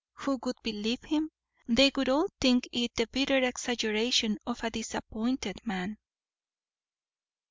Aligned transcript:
Who 0.13 0.39
would 0.41 0.55
believe 0.63 1.03
him? 1.03 1.29
They 1.67 1.91
would 1.95 2.09
all 2.09 2.27
think 2.39 2.67
it 2.71 2.95
the 2.95 3.05
bitter 3.05 3.37
exaggeration 3.37 4.39
of 4.47 4.63
a 4.63 4.71
disappointed 4.71 5.61
man. 5.63 5.99